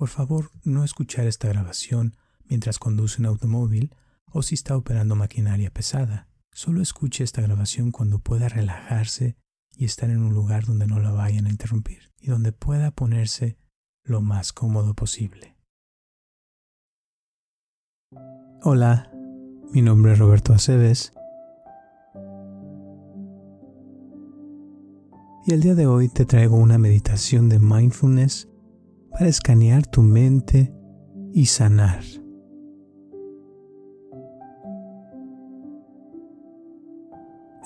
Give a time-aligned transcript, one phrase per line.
[0.00, 2.16] Por favor, no escuchar esta grabación
[2.48, 3.94] mientras conduce un automóvil
[4.32, 6.26] o si está operando maquinaria pesada.
[6.54, 9.36] Solo escuche esta grabación cuando pueda relajarse
[9.76, 13.58] y estar en un lugar donde no la vayan a interrumpir y donde pueda ponerse
[14.02, 15.58] lo más cómodo posible.
[18.62, 19.12] Hola,
[19.70, 21.12] mi nombre es Roberto Aceves
[25.46, 28.49] y el día de hoy te traigo una meditación de mindfulness
[29.10, 30.72] para escanear tu mente
[31.32, 32.02] y sanar.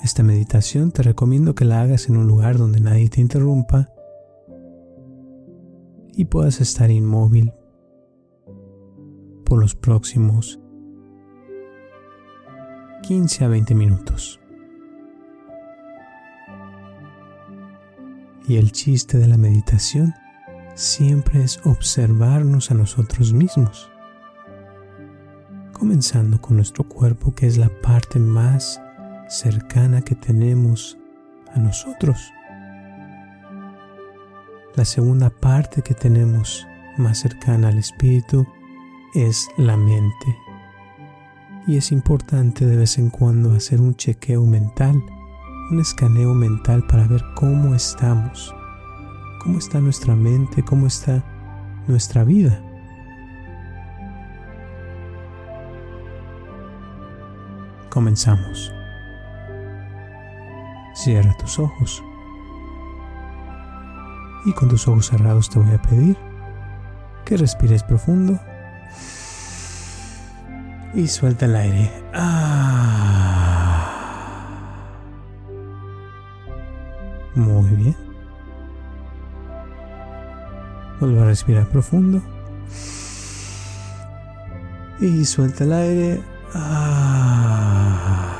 [0.03, 3.89] Esta meditación te recomiendo que la hagas en un lugar donde nadie te interrumpa
[6.13, 7.51] y puedas estar inmóvil
[9.45, 10.59] por los próximos
[13.03, 14.39] 15 a 20 minutos.
[18.47, 20.13] Y el chiste de la meditación
[20.75, 23.89] siempre es observarnos a nosotros mismos,
[25.71, 28.81] comenzando con nuestro cuerpo que es la parte más
[29.29, 30.97] cercana que tenemos
[31.53, 32.17] a nosotros.
[34.75, 38.45] La segunda parte que tenemos más cercana al espíritu
[39.13, 40.37] es la mente.
[41.67, 45.01] Y es importante de vez en cuando hacer un chequeo mental,
[45.71, 48.53] un escaneo mental para ver cómo estamos,
[49.45, 51.23] cómo está nuestra mente, cómo está
[51.87, 52.59] nuestra vida.
[57.91, 58.73] Comenzamos.
[60.95, 62.03] Cierra tus ojos.
[64.47, 66.17] Y con tus ojos cerrados te voy a pedir
[67.23, 68.39] que respires profundo
[70.95, 71.91] y suelta el aire.
[72.15, 72.71] Ah.
[77.35, 78.04] Muy bien.
[80.99, 82.21] Vuelve a respirar profundo.
[84.99, 86.23] Y suelta el aire.
[86.53, 88.35] Ah.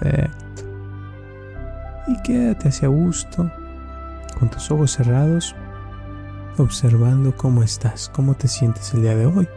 [0.00, 0.62] Perfecto.
[2.06, 3.50] Y quédate hacia gusto,
[4.38, 5.56] con tus ojos cerrados,
[6.58, 9.48] observando cómo estás, cómo te sientes el día de hoy.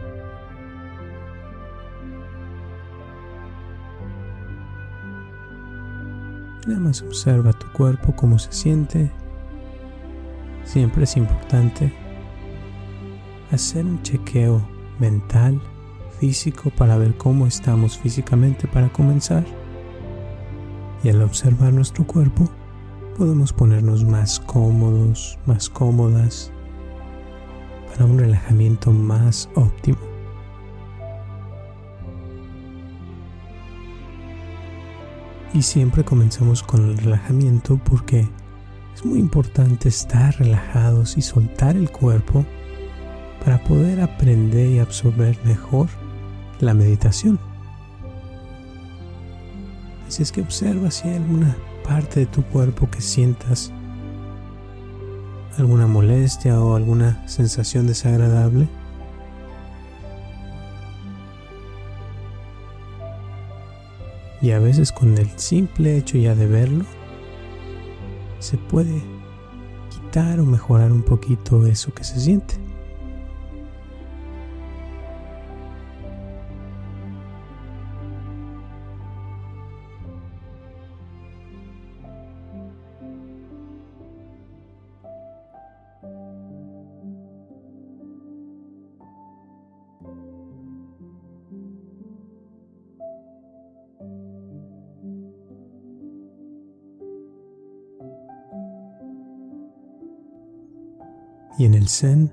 [6.66, 9.10] Nada más observa tu cuerpo, cómo se siente.
[10.68, 11.90] Siempre es importante
[13.50, 14.60] hacer un chequeo
[14.98, 15.62] mental,
[16.20, 19.46] físico, para ver cómo estamos físicamente para comenzar.
[21.02, 22.50] Y al observar nuestro cuerpo,
[23.16, 26.52] podemos ponernos más cómodos, más cómodas,
[27.88, 29.96] para un relajamiento más óptimo.
[35.54, 38.28] Y siempre comenzamos con el relajamiento porque
[38.98, 42.44] es muy importante estar relajados y soltar el cuerpo
[43.44, 45.86] para poder aprender y absorber mejor
[46.58, 47.38] la meditación.
[50.08, 53.70] Así es que observa si hay alguna parte de tu cuerpo que sientas
[55.58, 58.66] alguna molestia o alguna sensación desagradable.
[64.42, 66.84] Y a veces con el simple hecho ya de verlo,
[68.38, 69.02] se puede
[69.90, 72.67] quitar o mejorar un poquito eso que se siente.
[101.88, 102.30] Zen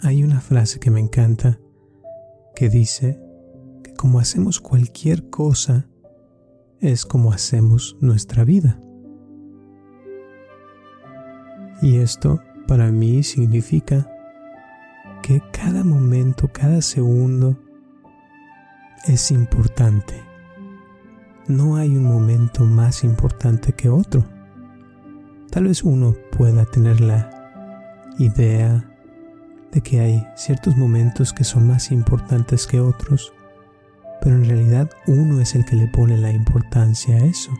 [0.00, 1.58] hay una frase que me encanta
[2.54, 3.20] que dice
[3.82, 5.88] que como hacemos cualquier cosa,
[6.80, 8.78] es como hacemos nuestra vida.
[11.80, 14.08] Y esto para mí significa
[15.22, 17.58] que cada momento, cada segundo
[19.06, 20.14] es importante.
[21.48, 24.24] No hay un momento más importante que otro.
[25.50, 27.41] Tal vez uno pueda tener la
[28.18, 28.84] idea
[29.72, 33.32] de que hay ciertos momentos que son más importantes que otros,
[34.20, 37.50] pero en realidad uno es el que le pone la importancia a eso.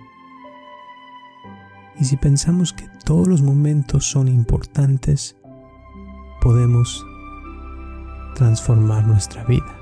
[1.99, 5.37] Y si pensamos que todos los momentos son importantes,
[6.41, 7.05] podemos
[8.35, 9.82] transformar nuestra vida.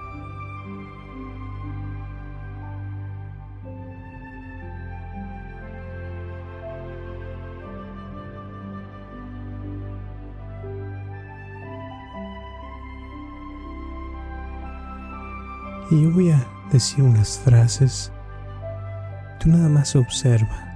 [15.90, 18.12] Y yo voy a decir unas frases.
[19.40, 20.66] Tú nada más observa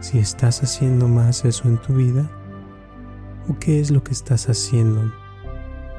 [0.00, 2.28] si estás haciendo más eso en tu vida
[3.48, 5.10] o qué es lo que estás haciendo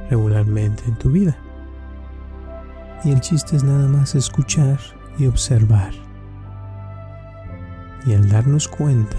[0.09, 1.35] regularmente en tu vida.
[3.03, 4.79] Y el chiste es nada más escuchar
[5.17, 5.93] y observar.
[8.05, 9.17] Y al darnos cuenta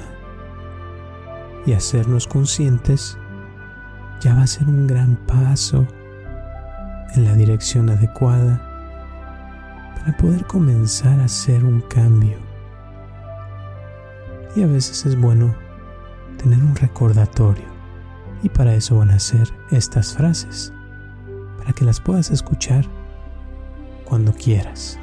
[1.66, 3.18] y hacernos conscientes,
[4.20, 5.86] ya va a ser un gran paso
[7.14, 8.60] en la dirección adecuada
[9.94, 12.36] para poder comenzar a hacer un cambio.
[14.56, 15.54] Y a veces es bueno
[16.42, 17.64] tener un recordatorio.
[18.42, 20.72] Y para eso van a ser estas frases,
[21.58, 22.84] para que las puedas escuchar
[24.04, 24.98] cuando quieras.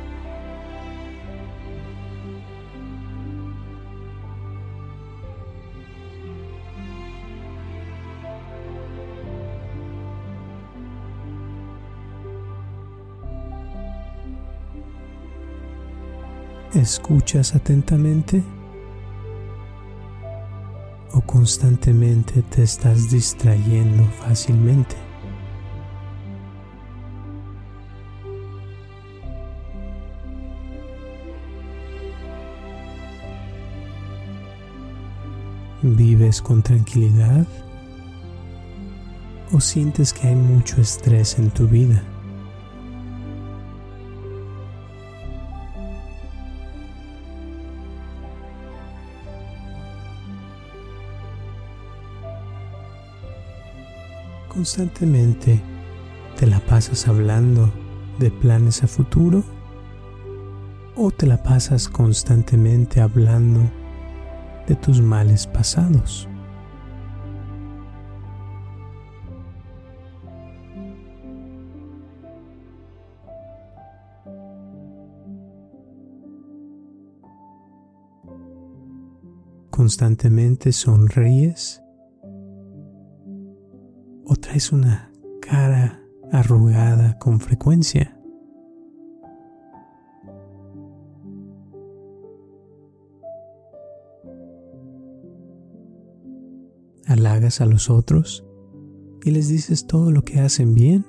[16.74, 18.42] ¿Escuchas atentamente?
[21.12, 24.96] ¿O constantemente te estás distrayendo fácilmente?
[35.82, 37.46] ¿Vives con tranquilidad?
[39.52, 42.02] ¿O sientes que hay mucho estrés en tu vida?
[54.62, 55.60] Constantemente
[56.38, 57.74] te la pasas hablando
[58.20, 59.44] de planes a futuro
[60.96, 63.62] o te la pasas constantemente hablando
[64.68, 66.28] de tus males pasados.
[79.72, 81.82] Constantemente sonríes
[84.52, 85.10] traes una
[85.42, 88.18] cara arrugada con frecuencia.
[97.08, 98.46] Halagas a los otros
[99.24, 101.06] y les dices todo lo que hacen bien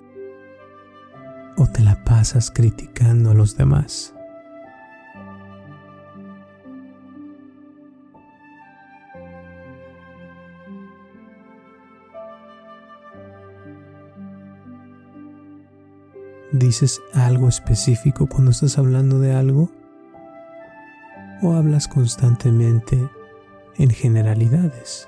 [1.57, 4.15] o te la pasas criticando a los demás.
[16.73, 19.71] ¿Dices algo específico cuando estás hablando de algo?
[21.43, 23.11] ¿O hablas constantemente
[23.77, 25.07] en generalidades?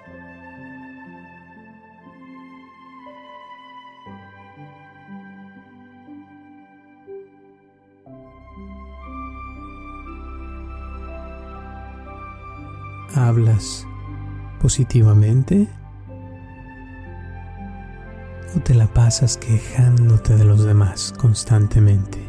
[13.15, 13.87] ¿Hablas
[14.61, 15.67] positivamente
[18.57, 22.23] o te la pasas quejándote de los demás constantemente.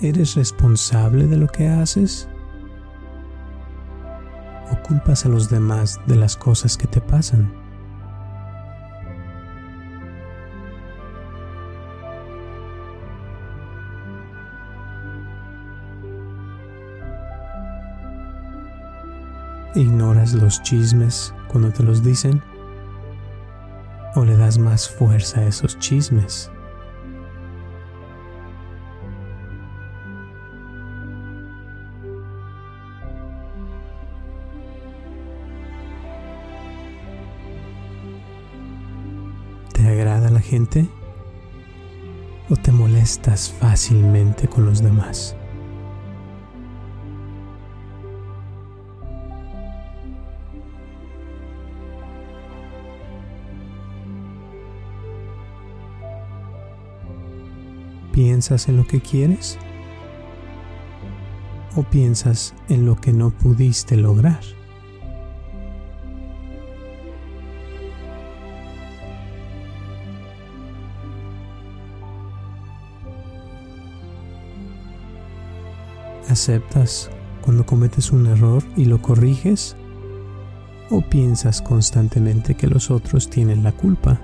[0.00, 2.26] ¿Eres responsable de lo que haces?
[4.70, 7.69] ¿O culpas a los demás de las cosas que te pasan?
[19.80, 22.42] ¿Ignoras los chismes cuando te los dicen?
[24.14, 26.50] ¿O le das más fuerza a esos chismes?
[39.72, 40.90] ¿Te agrada la gente?
[42.50, 45.39] ¿O te molestas fácilmente con los demás?
[58.40, 59.58] ¿Piensas en lo que quieres?
[61.76, 64.40] ¿O piensas en lo que no pudiste lograr?
[76.30, 77.10] ¿Aceptas
[77.42, 79.76] cuando cometes un error y lo corriges?
[80.88, 84.18] ¿O piensas constantemente que los otros tienen la culpa?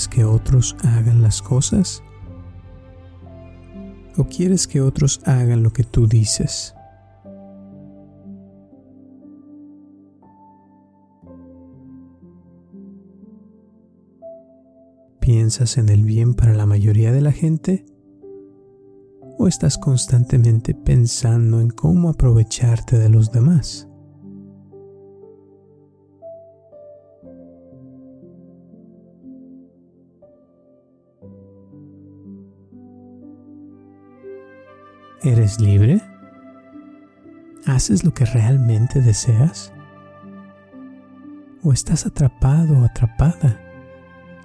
[0.00, 2.02] Permites que otros hagan las cosas?
[4.16, 6.74] ¿O quieres que otros hagan lo que tú dices?
[15.20, 17.84] ¿Piensas en el bien para la mayoría de la gente?
[19.38, 23.89] ¿O estás constantemente pensando en cómo aprovecharte de los demás?
[35.22, 36.00] ¿Eres libre?
[37.66, 39.70] ¿Haces lo que realmente deseas?
[41.62, 43.60] ¿O estás atrapado o atrapada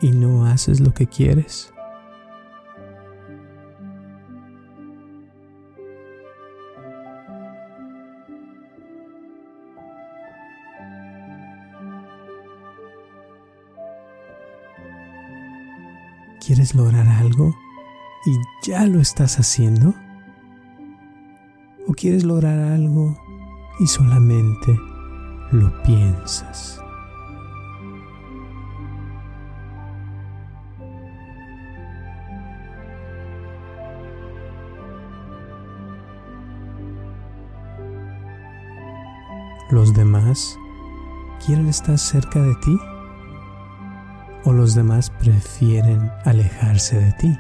[0.02, 1.72] y no haces lo que quieres?
[16.46, 17.56] ¿Quieres lograr algo
[18.26, 19.96] y ya lo estás haciendo?
[21.88, 23.16] ¿O quieres lograr algo
[23.80, 24.80] y solamente
[25.52, 26.82] lo piensas?
[39.70, 40.58] ¿Los demás
[41.46, 42.78] quieren estar cerca de ti?
[44.44, 47.38] ¿O los demás prefieren alejarse de ti?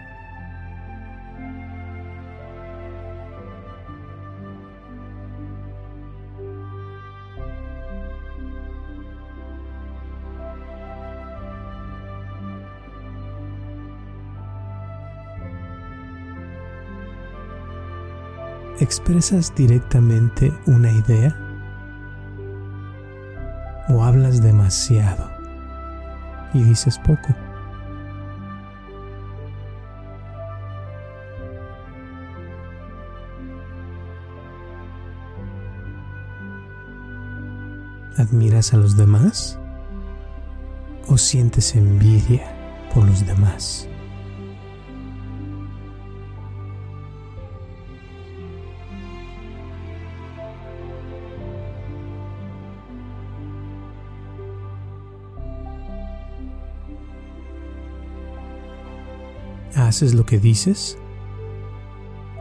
[18.82, 21.34] ¿Expresas directamente una idea?
[23.88, 25.30] ¿O hablas demasiado
[26.54, 27.34] y dices poco?
[38.18, 39.58] ¿Admiras a los demás?
[41.08, 42.44] ¿O sientes envidia
[42.94, 43.88] por los demás?
[59.96, 60.98] ¿Haces lo que dices?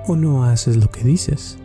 [0.08, 1.56] ¿O no haces lo que dices?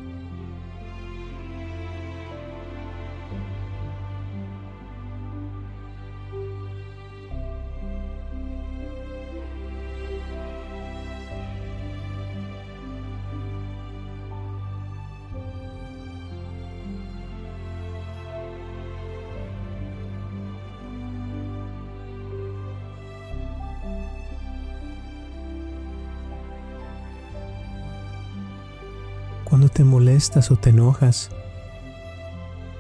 [29.60, 31.32] Cuando te molestas o te enojas,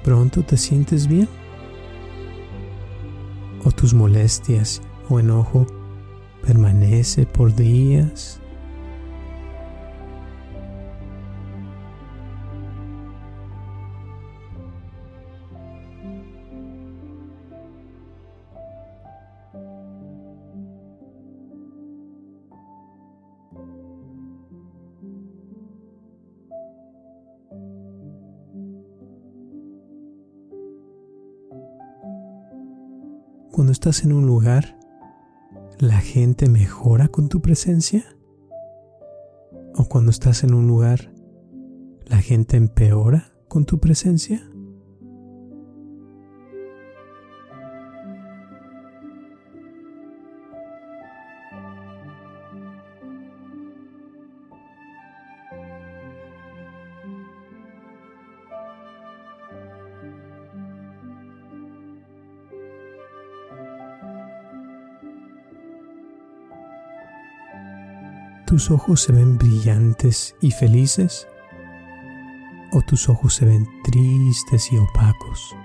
[0.01, 1.27] pronto te sientes bien?
[3.65, 5.67] ¿O tus molestias o enojo
[6.41, 8.39] permanece por días
[33.51, 34.77] cuando estás en un lugar,
[35.79, 38.05] la gente mejora con tu presencia?
[39.75, 41.11] ¿O cuando estás en un lugar,
[42.05, 44.49] la gente empeora con tu presencia?
[68.59, 71.25] ¿Tus ojos se ven brillantes y felices?
[72.73, 75.55] ¿O tus ojos se ven tristes y opacos?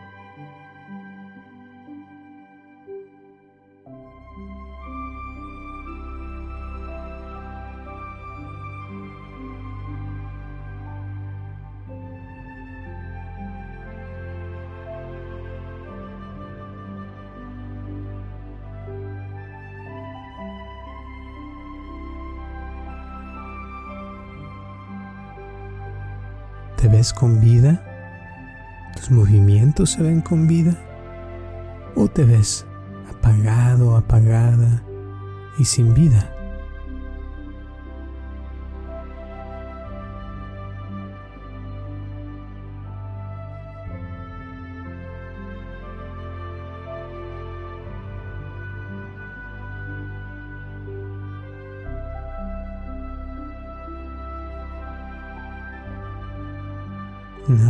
[26.95, 27.83] Ves con vida?
[28.95, 30.77] ¿Tus movimientos se ven con vida?
[31.97, 32.67] ¿O te ves
[33.11, 34.83] apagado, apagada
[35.59, 36.34] y sin vida.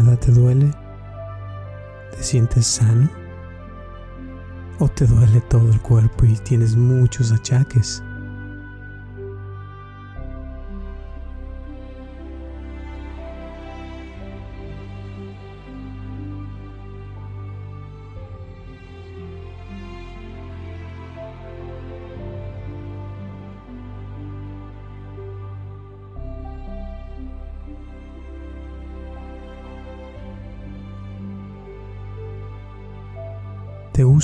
[0.04, 0.70] ¿Nada te duele?
[2.14, 3.08] ¿Te sientes sano?
[4.78, 8.02] ¿O te duele todo el cuerpo y tienes muchos achaques?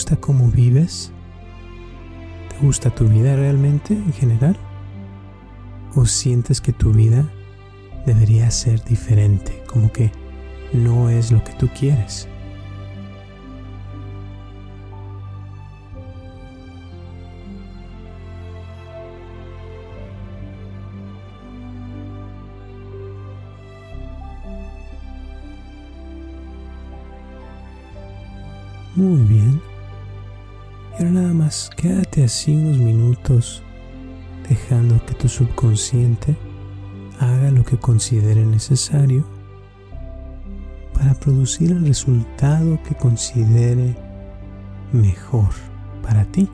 [0.00, 1.12] Gusta cómo vives?
[2.48, 4.56] ¿Te gusta tu vida realmente en general?
[5.94, 7.30] ¿O sientes que tu vida
[8.06, 10.10] debería ser diferente, como que
[10.72, 12.26] no es lo que tú quieres?
[28.96, 29.69] Muy bien.
[31.00, 33.62] Ahora nada más, quédate así unos minutos
[34.46, 36.36] dejando que tu subconsciente
[37.18, 39.24] haga lo que considere necesario
[40.92, 43.96] para producir el resultado que considere
[44.92, 45.48] mejor
[46.02, 46.50] para ti.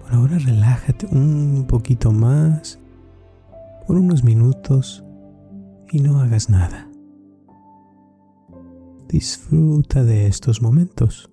[0.00, 2.78] Por ahora relájate un poquito más
[3.86, 5.04] por unos minutos
[5.92, 6.88] y no hagas nada.
[9.08, 11.30] Disfruta de estos momentos.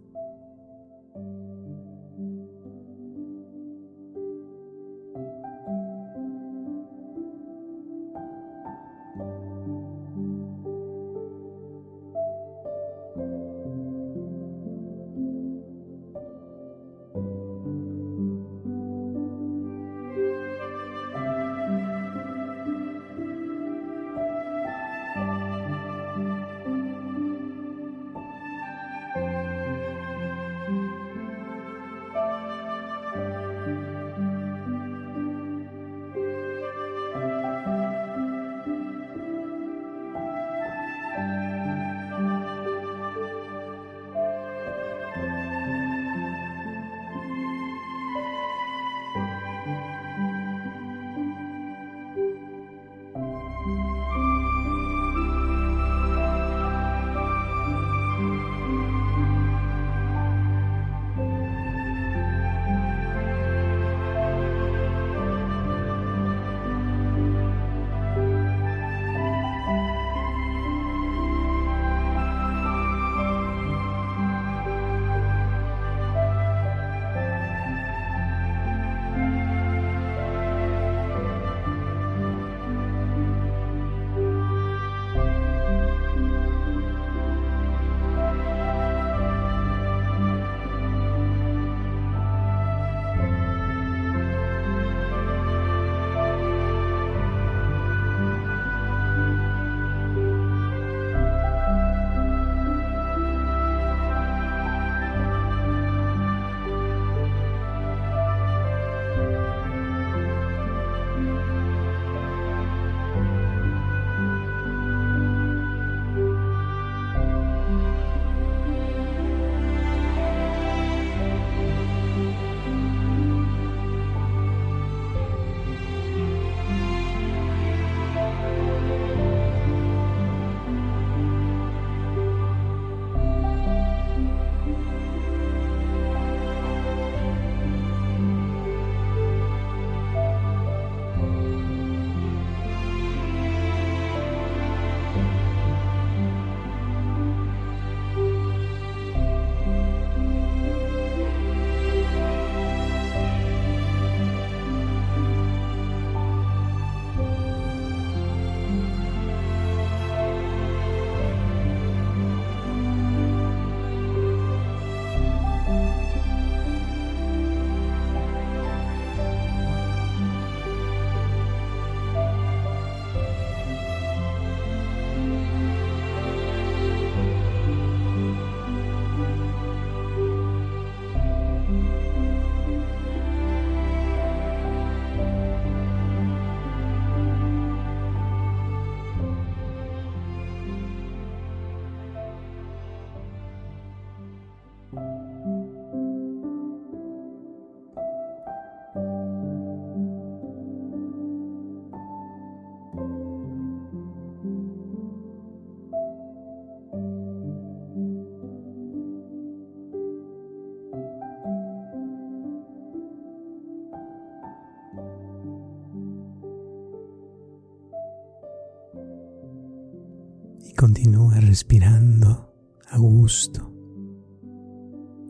[220.76, 222.52] Continúa respirando
[222.90, 223.72] a gusto,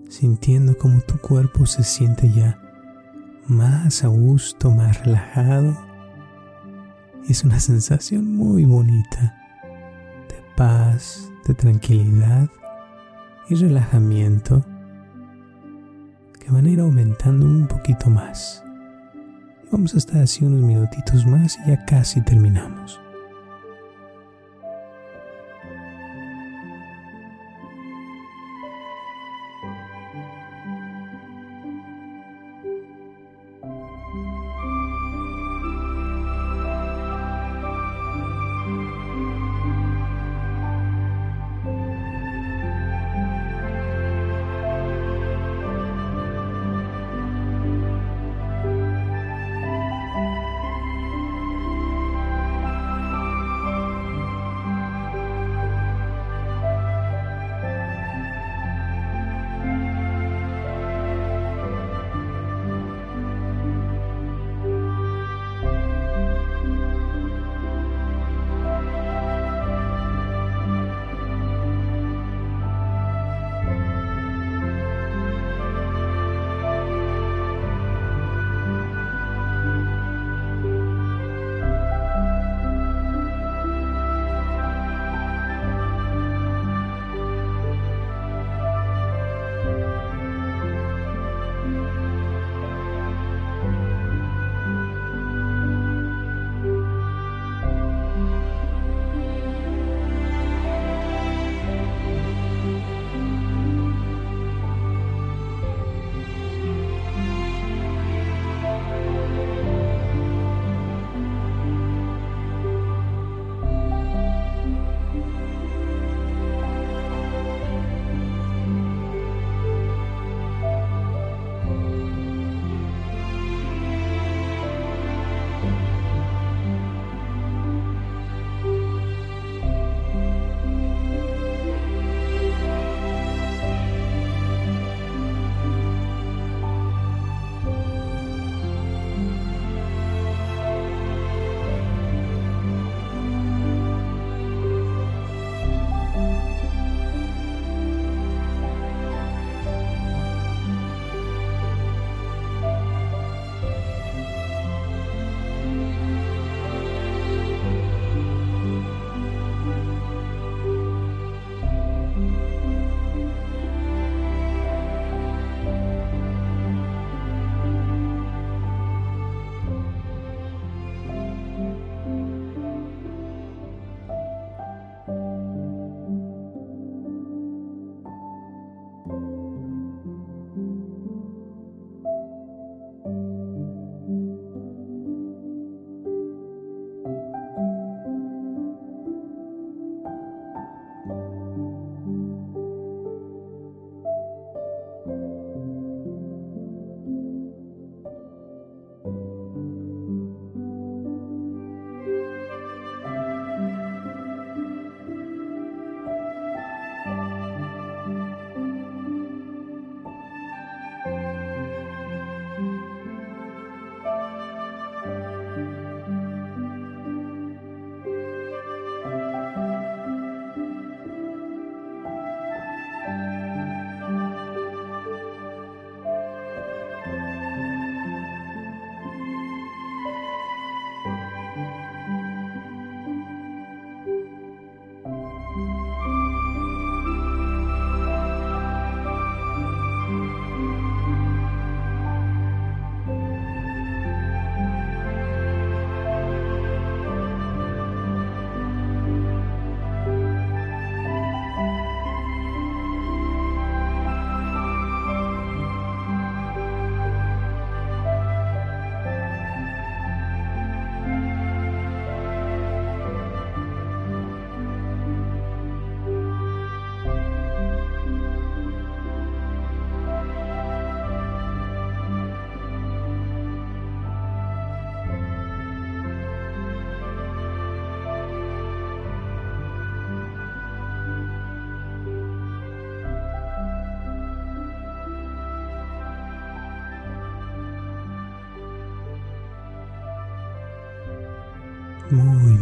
[0.09, 2.59] sintiendo como tu cuerpo se siente ya
[3.47, 5.77] más a gusto, más relajado.
[7.27, 9.35] Es una sensación muy bonita
[10.29, 12.49] de paz, de tranquilidad
[13.49, 14.63] y relajamiento
[16.39, 18.63] que van a ir aumentando un poquito más.
[19.71, 23.02] vamos a estar así unos minutitos más y ya casi terminamos.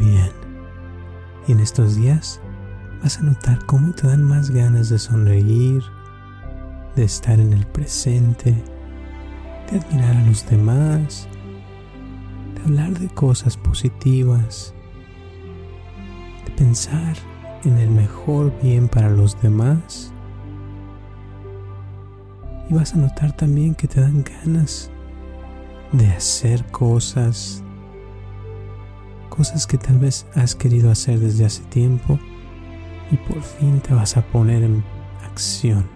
[0.01, 0.31] Bien.
[1.47, 2.41] Y en estos días
[3.01, 5.83] vas a notar cómo te dan más ganas de sonreír,
[6.95, 8.55] de estar en el presente,
[9.69, 11.27] de admirar a los demás,
[12.55, 14.73] de hablar de cosas positivas,
[16.45, 17.15] de pensar
[17.63, 20.11] en el mejor bien para los demás.
[22.69, 24.89] Y vas a notar también que te dan ganas
[25.91, 27.63] de hacer cosas,
[29.31, 32.19] cosas que tal vez has querido hacer desde hace tiempo
[33.11, 34.83] y por fin te vas a poner en
[35.25, 35.89] acción.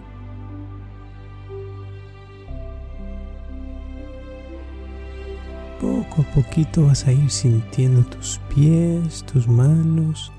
[5.80, 10.32] Poco a poquito vas a ir sintiendo tus pies, tus manos,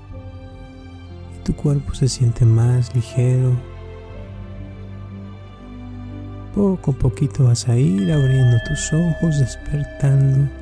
[1.36, 3.56] y tu cuerpo se siente más ligero.
[6.52, 10.57] Poco a poquito vas a ir abriendo tus ojos, despertando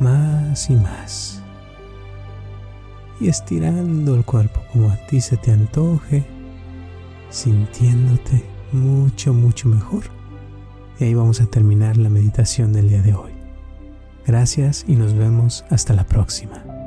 [0.00, 1.42] más y más
[3.20, 6.24] y estirando el cuerpo como a ti se te antoje,
[7.30, 10.04] sintiéndote mucho, mucho mejor.
[10.98, 13.32] Y ahí vamos a terminar la meditación del día de hoy.
[14.26, 16.85] Gracias y nos vemos hasta la próxima.